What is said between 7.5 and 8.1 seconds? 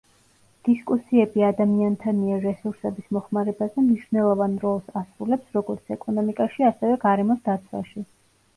დაცვაში.